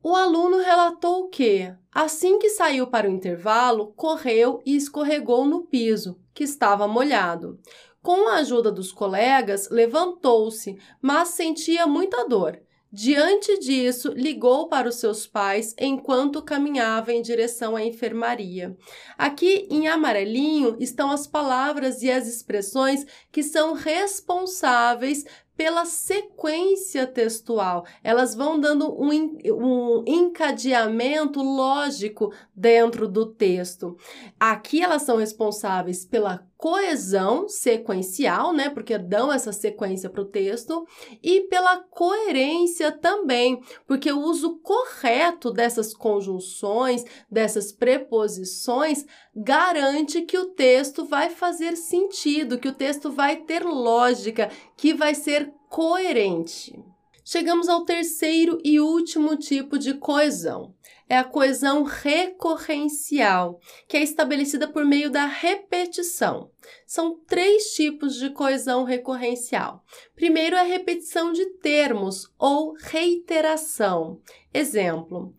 o 0.00 0.14
aluno 0.14 0.58
relatou 0.58 1.28
que, 1.28 1.74
assim 1.92 2.38
que 2.38 2.50
saiu 2.50 2.86
para 2.86 3.08
o 3.08 3.10
intervalo, 3.10 3.92
correu 3.96 4.62
e 4.64 4.76
escorregou 4.76 5.44
no 5.44 5.62
piso, 5.62 6.16
que 6.32 6.44
estava 6.44 6.86
molhado. 6.86 7.58
Com 8.00 8.28
a 8.28 8.36
ajuda 8.36 8.70
dos 8.70 8.92
colegas, 8.92 9.68
levantou-se, 9.70 10.78
mas 11.02 11.30
sentia 11.30 11.84
muita 11.84 12.28
dor. 12.28 12.60
Diante 12.90 13.58
disso, 13.58 14.12
ligou 14.14 14.66
para 14.68 14.88
os 14.88 14.94
seus 14.94 15.26
pais 15.26 15.74
enquanto 15.78 16.40
caminhava 16.40 17.12
em 17.12 17.20
direção 17.20 17.76
à 17.76 17.84
enfermaria. 17.84 18.74
Aqui 19.18 19.68
em 19.70 19.88
amarelinho 19.88 20.74
estão 20.80 21.10
as 21.10 21.26
palavras 21.26 22.02
e 22.02 22.10
as 22.10 22.26
expressões 22.26 23.04
que 23.30 23.42
são 23.42 23.74
responsáveis 23.74 25.26
pela 25.58 25.84
sequência 25.84 27.04
textual. 27.04 27.84
Elas 28.04 28.32
vão 28.32 28.60
dando 28.60 28.94
um, 28.94 29.10
um 29.44 30.04
encadeamento 30.06 31.42
lógico 31.42 32.32
dentro 32.54 33.08
do 33.08 33.26
texto. 33.26 33.96
Aqui 34.38 34.80
elas 34.80 35.02
são 35.02 35.16
responsáveis 35.16 36.04
pela 36.04 36.46
coesão 36.58 37.48
sequencial, 37.48 38.52
né? 38.52 38.68
Porque 38.68 38.98
dão 38.98 39.32
essa 39.32 39.52
sequência 39.52 40.10
para 40.10 40.22
o 40.22 40.28
texto, 40.28 40.84
e 41.22 41.42
pela 41.42 41.78
coerência 41.78 42.90
também, 42.90 43.62
porque 43.86 44.10
o 44.10 44.20
uso 44.20 44.58
correto 44.58 45.52
dessas 45.52 45.94
conjunções, 45.94 47.04
dessas 47.30 47.70
preposições, 47.70 49.06
garante 49.34 50.22
que 50.22 50.36
o 50.36 50.46
texto 50.46 51.04
vai 51.04 51.30
fazer 51.30 51.76
sentido, 51.76 52.58
que 52.58 52.68
o 52.68 52.74
texto 52.74 53.10
vai 53.10 53.36
ter 53.36 53.64
lógica, 53.64 54.50
que 54.76 54.92
vai 54.92 55.14
ser 55.14 55.52
coerente. 55.70 56.76
Chegamos 57.24 57.68
ao 57.68 57.84
terceiro 57.84 58.58
e 58.64 58.80
último 58.80 59.36
tipo 59.36 59.78
de 59.78 59.94
coesão, 59.94 60.74
é 61.08 61.16
a 61.16 61.24
coesão 61.24 61.82
recorrencial, 61.82 63.58
que 63.88 63.96
é 63.96 64.02
estabelecida 64.02 64.68
por 64.68 64.84
meio 64.84 65.10
da 65.10 65.24
repetição. 65.24 66.50
São 66.86 67.18
três 67.26 67.74
tipos 67.74 68.16
de 68.16 68.30
coesão 68.30 68.84
recorrencial. 68.84 69.82
Primeiro 70.14 70.54
é 70.56 70.60
a 70.60 70.64
repetição 70.64 71.32
de 71.32 71.46
termos 71.58 72.30
ou 72.38 72.74
reiteração. 72.78 74.20
Exemplo: 74.52 75.34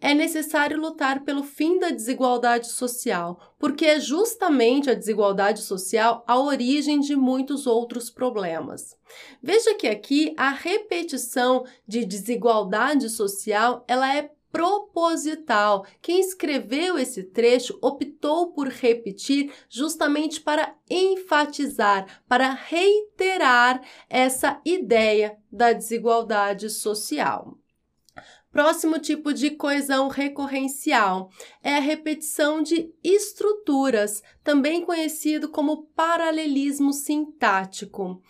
é 0.00 0.14
necessário 0.14 0.78
lutar 0.80 1.24
pelo 1.24 1.42
fim 1.42 1.78
da 1.80 1.90
desigualdade 1.90 2.68
social, 2.68 3.54
porque 3.58 3.84
é 3.84 3.98
justamente 3.98 4.88
a 4.88 4.94
desigualdade 4.94 5.62
social 5.62 6.22
a 6.24 6.38
origem 6.38 7.00
de 7.00 7.16
muitos 7.16 7.66
outros 7.66 8.08
problemas. 8.08 8.96
Veja 9.42 9.74
que 9.74 9.88
aqui 9.88 10.34
a 10.36 10.50
repetição 10.50 11.64
de 11.86 12.04
desigualdade 12.04 13.08
social, 13.08 13.84
ela 13.88 14.14
é 14.14 14.30
proposital. 14.50 15.86
Quem 16.00 16.20
escreveu 16.20 16.98
esse 16.98 17.22
trecho 17.22 17.78
optou 17.82 18.52
por 18.52 18.68
repetir 18.68 19.52
justamente 19.68 20.40
para 20.40 20.74
enfatizar, 20.88 22.22
para 22.28 22.50
reiterar 22.52 23.82
essa 24.08 24.60
ideia 24.64 25.36
da 25.50 25.72
desigualdade 25.72 26.70
social. 26.70 27.58
Próximo 28.50 28.98
tipo 28.98 29.32
de 29.32 29.50
coesão 29.50 30.08
recorrencial 30.08 31.30
é 31.62 31.76
a 31.76 31.80
repetição 31.80 32.62
de 32.62 32.92
estruturas, 33.04 34.22
também 34.42 34.84
conhecido 34.84 35.50
como 35.50 35.84
paralelismo 35.88 36.92
sintático. 36.92 38.22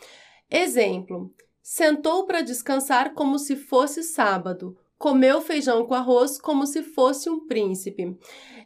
Exemplo: 0.50 1.32
sentou 1.62 2.26
para 2.26 2.42
descansar 2.42 3.14
como 3.14 3.38
se 3.38 3.54
fosse 3.54 4.02
sábado 4.02 4.76
comeu 4.98 5.40
feijão 5.40 5.86
com 5.86 5.94
arroz 5.94 6.38
como 6.38 6.66
se 6.66 6.82
fosse 6.82 7.30
um 7.30 7.46
príncipe. 7.46 8.18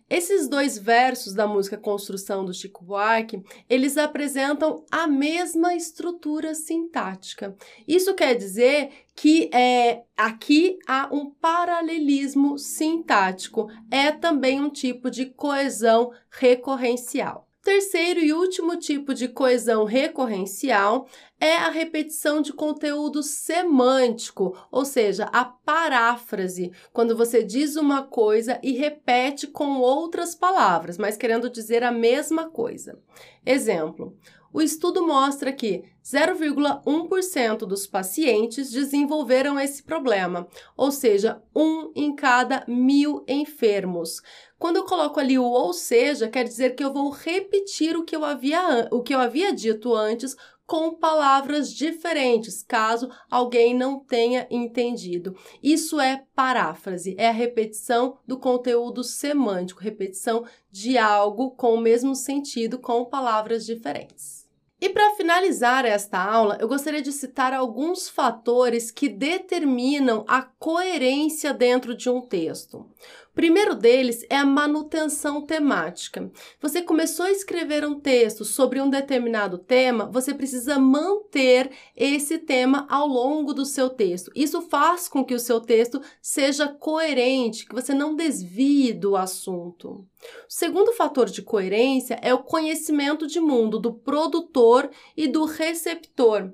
Esses 0.08 0.46
dois 0.48 0.76
versos 0.76 1.32
da 1.32 1.46
música 1.46 1.78
Construção 1.78 2.44
do 2.44 2.52
Chico 2.52 2.84
Buarque, 2.84 3.42
eles 3.68 3.96
apresentam 3.96 4.84
a 4.90 5.06
mesma 5.06 5.74
estrutura 5.74 6.54
sintática. 6.54 7.56
Isso 7.88 8.14
quer 8.14 8.34
dizer 8.34 8.90
que 9.14 9.48
é, 9.54 10.02
aqui 10.16 10.78
há 10.86 11.08
um 11.10 11.30
paralelismo 11.30 12.58
sintático, 12.58 13.70
é 13.90 14.10
também 14.10 14.60
um 14.60 14.68
tipo 14.68 15.10
de 15.10 15.26
coesão 15.26 16.12
recorrencial. 16.30 17.48
Terceiro 17.62 18.18
e 18.18 18.32
último 18.32 18.76
tipo 18.76 19.14
de 19.14 19.28
coesão 19.28 19.84
recorrencial 19.84 21.06
é 21.42 21.56
a 21.56 21.70
repetição 21.70 22.40
de 22.40 22.52
conteúdo 22.52 23.20
semântico, 23.20 24.56
ou 24.70 24.84
seja, 24.84 25.24
a 25.32 25.44
paráfrase, 25.44 26.70
quando 26.92 27.16
você 27.16 27.42
diz 27.42 27.74
uma 27.74 28.04
coisa 28.04 28.60
e 28.62 28.70
repete 28.70 29.48
com 29.48 29.80
outras 29.80 30.36
palavras, 30.36 30.96
mas 30.96 31.16
querendo 31.16 31.50
dizer 31.50 31.82
a 31.82 31.90
mesma 31.90 32.48
coisa. 32.48 32.96
Exemplo: 33.44 34.16
o 34.52 34.60
estudo 34.60 35.06
mostra 35.06 35.50
que 35.50 35.82
0,1% 36.04 37.58
dos 37.60 37.86
pacientes 37.86 38.70
desenvolveram 38.70 39.58
esse 39.58 39.82
problema, 39.82 40.46
ou 40.76 40.90
seja, 40.92 41.42
um 41.56 41.90
em 41.96 42.14
cada 42.14 42.62
mil 42.68 43.24
enfermos. 43.26 44.20
Quando 44.58 44.76
eu 44.76 44.84
coloco 44.84 45.18
ali 45.18 45.38
o 45.38 45.44
ou 45.44 45.72
seja, 45.72 46.28
quer 46.28 46.44
dizer 46.44 46.74
que 46.74 46.84
eu 46.84 46.92
vou 46.92 47.08
repetir 47.08 47.96
o 47.96 48.04
que 48.04 48.14
eu 48.14 48.24
havia, 48.24 48.88
o 48.92 49.02
que 49.02 49.14
eu 49.14 49.20
havia 49.20 49.54
dito 49.54 49.94
antes 49.94 50.36
com 50.72 50.94
palavras 50.94 51.70
diferentes, 51.70 52.62
caso 52.62 53.10
alguém 53.30 53.74
não 53.74 53.98
tenha 53.98 54.46
entendido. 54.50 55.36
Isso 55.62 56.00
é 56.00 56.24
paráfrase, 56.34 57.14
é 57.18 57.28
a 57.28 57.30
repetição 57.30 58.16
do 58.26 58.38
conteúdo 58.38 59.04
semântico, 59.04 59.82
repetição 59.82 60.46
de 60.70 60.96
algo 60.96 61.50
com 61.50 61.74
o 61.74 61.80
mesmo 61.80 62.16
sentido 62.16 62.78
com 62.78 63.04
palavras 63.04 63.66
diferentes. 63.66 64.48
E 64.80 64.88
para 64.88 65.14
finalizar 65.14 65.84
esta 65.84 66.18
aula, 66.18 66.56
eu 66.58 66.66
gostaria 66.66 67.02
de 67.02 67.12
citar 67.12 67.52
alguns 67.52 68.08
fatores 68.08 68.90
que 68.90 69.10
determinam 69.10 70.24
a 70.26 70.40
coerência 70.40 71.52
dentro 71.52 71.94
de 71.94 72.08
um 72.08 72.22
texto. 72.22 72.88
Primeiro 73.34 73.74
deles 73.74 74.26
é 74.28 74.36
a 74.36 74.44
manutenção 74.44 75.40
temática. 75.40 76.30
Você 76.60 76.82
começou 76.82 77.24
a 77.24 77.30
escrever 77.30 77.82
um 77.82 77.98
texto 77.98 78.44
sobre 78.44 78.78
um 78.78 78.90
determinado 78.90 79.56
tema, 79.56 80.04
você 80.04 80.34
precisa 80.34 80.78
manter 80.78 81.70
esse 81.96 82.38
tema 82.38 82.86
ao 82.90 83.06
longo 83.06 83.54
do 83.54 83.64
seu 83.64 83.88
texto. 83.88 84.30
Isso 84.34 84.60
faz 84.60 85.08
com 85.08 85.24
que 85.24 85.34
o 85.34 85.40
seu 85.40 85.60
texto 85.60 86.02
seja 86.20 86.68
coerente, 86.68 87.66
que 87.66 87.74
você 87.74 87.94
não 87.94 88.14
desvie 88.14 88.92
do 88.92 89.16
assunto. 89.16 89.88
O 89.90 90.06
segundo 90.46 90.92
fator 90.92 91.30
de 91.30 91.40
coerência 91.40 92.18
é 92.20 92.34
o 92.34 92.42
conhecimento 92.42 93.26
de 93.26 93.40
mundo 93.40 93.80
do 93.80 93.94
produtor 93.94 94.90
e 95.16 95.26
do 95.26 95.46
receptor. 95.46 96.52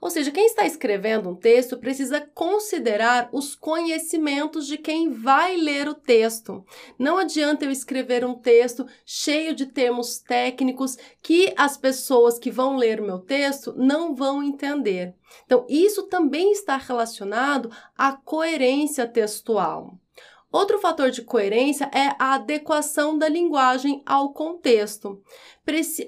Ou 0.00 0.08
seja, 0.08 0.30
quem 0.30 0.46
está 0.46 0.64
escrevendo 0.64 1.28
um 1.28 1.34
texto 1.34 1.76
precisa 1.76 2.20
considerar 2.34 3.28
os 3.32 3.54
conhecimentos 3.54 4.66
de 4.66 4.78
quem 4.78 5.10
vai 5.10 5.56
ler 5.56 5.88
o 5.88 5.94
texto. 5.94 6.64
Não 6.98 7.18
adianta 7.18 7.66
eu 7.66 7.70
escrever 7.70 8.24
um 8.24 8.34
texto 8.34 8.86
cheio 9.04 9.54
de 9.54 9.66
termos 9.66 10.18
técnicos 10.18 10.96
que 11.22 11.52
as 11.56 11.76
pessoas 11.76 12.38
que 12.38 12.50
vão 12.50 12.76
ler 12.76 13.00
o 13.00 13.04
meu 13.04 13.18
texto 13.18 13.74
não 13.76 14.14
vão 14.14 14.42
entender. 14.42 15.14
Então, 15.44 15.66
isso 15.68 16.04
também 16.04 16.50
está 16.50 16.76
relacionado 16.78 17.70
à 17.96 18.12
coerência 18.12 19.06
textual. 19.06 19.99
Outro 20.52 20.80
fator 20.80 21.10
de 21.10 21.22
coerência 21.22 21.88
é 21.94 22.16
a 22.18 22.34
adequação 22.34 23.16
da 23.16 23.28
linguagem 23.28 24.02
ao 24.04 24.32
contexto. 24.32 25.22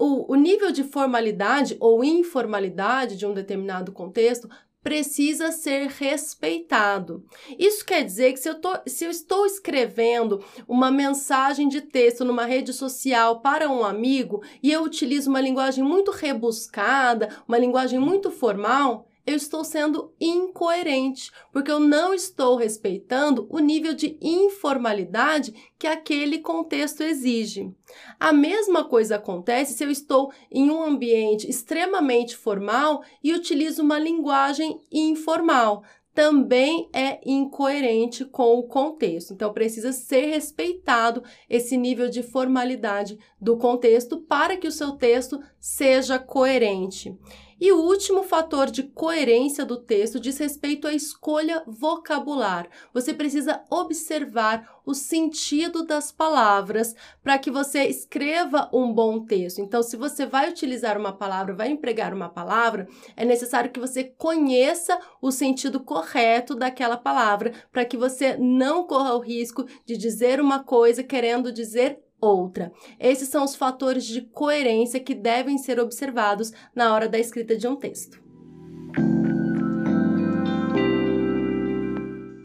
O, 0.01 0.35
nível 0.35 0.73
de 0.73 0.83
formalidade 0.83 1.77
ou 1.79 2.03
informalidade 2.03 3.17
de 3.17 3.25
um 3.25 3.33
determinado 3.33 3.93
contexto 3.93 4.49
precisa 4.83 5.53
ser 5.53 5.87
respeitado. 5.87 7.25
Isso 7.57 7.85
quer 7.85 8.05
dizer 8.05 8.33
que 8.33 8.41
se 8.41 8.49
eu, 8.49 8.61
tô, 8.61 8.77
se 8.85 9.05
eu 9.05 9.11
estou 9.11 9.47
escrevendo 9.47 10.45
uma 10.67 10.91
mensagem 10.91 11.69
de 11.69 11.81
texto 11.81 12.25
numa 12.25 12.45
rede 12.45 12.73
social 12.73 13.41
para 13.41 13.71
um 13.71 13.85
amigo 13.85 14.43
e 14.61 14.73
eu 14.73 14.83
utilizo 14.83 15.31
uma 15.31 15.41
linguagem 15.41 15.85
muito 15.85 16.11
rebuscada, 16.11 17.29
uma 17.47 17.59
linguagem 17.59 18.01
muito 18.01 18.29
formal, 18.29 19.07
eu 19.27 19.37
estou 19.37 19.65
sendo 19.65 20.13
incoerente, 20.21 21.31
porque 21.53 21.71
eu 21.71 21.79
não 21.79 22.13
estou 22.13 22.57
respeitando 22.57 23.47
o 23.51 23.59
nível 23.59 23.95
de 23.95 24.19
informalidade 24.21 25.55
que 25.79 25.87
aquele 25.87 26.39
contexto 26.39 27.03
exige. 27.03 27.71
A 28.19 28.33
mesma 28.33 28.85
coisa 28.85 29.17
acontece 29.17 29.75
se 29.75 29.85
eu 29.85 29.91
estou 29.91 30.33
em 30.51 30.71
um 30.71 30.83
ambiente 30.83 31.49
extremamente 31.49 32.37
formal 32.37 33.03
e 33.23 33.33
utilizo 33.33 33.83
uma 33.83 33.99
linguagem 33.99 34.81
informal. 34.91 35.85
Também 36.15 36.91
é 36.93 37.21
incoerente 37.25 38.25
com 38.27 38.59
o 38.59 38.65
contexto. 38.65 39.33
Então, 39.33 39.51
precisa 39.51 39.93
ser 39.93 40.27
respeitado 40.27 41.23
esse 41.49 41.75
nível 41.75 42.11
de 42.11 42.23
formalidade 42.23 43.19
do 43.41 43.57
contexto 43.57 44.21
para 44.21 44.59
que 44.59 44.69
o 44.69 44.73
seu 44.73 44.93
texto 44.93 45.41
seja 45.59 46.19
coerente. 46.19 47.17
E 47.63 47.71
o 47.71 47.81
último 47.81 48.25
fator 48.25 48.69
de 48.69 48.83
coerência 48.83 49.65
do 49.65 49.77
texto 49.77 50.19
diz 50.19 50.37
respeito 50.37 50.89
à 50.89 50.93
escolha 50.93 51.63
vocabular. 51.65 52.69
Você 52.93 53.15
precisa 53.15 53.63
observar 53.71 54.81
o 54.85 54.93
sentido 54.93 55.87
das 55.87 56.11
palavras 56.11 56.93
para 57.23 57.39
que 57.39 57.53
você 57.53 57.85
escreva 57.85 58.69
um 58.73 58.93
bom 58.93 59.25
texto. 59.25 59.61
Então, 59.61 59.81
se 59.81 59.97
você 59.97 60.27
vai 60.27 60.51
utilizar 60.51 60.99
uma 60.99 61.13
palavra, 61.13 61.55
vai 61.55 61.69
empregar 61.69 62.13
uma 62.13 62.29
palavra, 62.29 62.89
é 63.17 63.25
necessário 63.25 63.71
que 63.71 63.79
você 63.79 64.03
conheça 64.03 64.99
o 65.21 65.31
sentido 65.31 65.79
correto 65.79 66.57
daquela 66.57 66.97
palavra 66.97 67.53
para 67.71 67.85
que 67.85 67.97
você 67.97 68.37
não 68.37 68.85
corra 68.89 69.15
o 69.15 69.21
risco 69.21 69.65
de 69.87 69.97
dizer 69.97 70.41
uma 70.41 70.65
coisa 70.65 71.05
querendo 71.05 71.53
dizer 71.53 72.01
outra. 72.23 72.73
Esses 72.99 73.29
são 73.29 73.45
os 73.45 73.57
fatores 73.57 74.05
de 74.05 74.23
coerência 74.23 75.01
que 75.01 75.15
devem 75.15 75.59
ser 75.59 75.81
observados 75.81 76.53
na 76.75 76.95
hora 76.95 77.09
da 77.09 77.19
escrita 77.19 77.57
de 77.57 77.67
um 77.67 77.77
texto. 77.77 78.23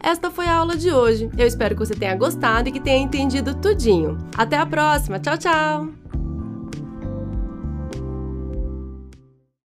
Esta 0.02 0.30
foi 0.30 0.46
a 0.46 0.54
aula 0.54 0.76
de 0.76 0.90
hoje. 0.90 1.30
Eu 1.36 1.46
espero 1.46 1.74
que 1.74 1.86
você 1.86 1.94
tenha 1.94 2.16
gostado 2.16 2.68
e 2.68 2.72
que 2.72 2.80
tenha 2.80 3.02
entendido 3.02 3.54
tudinho. 3.54 4.16
Até 4.36 4.56
a 4.56 4.64
próxima. 4.64 5.18
Tchau, 5.18 5.36
tchau. 5.36 5.97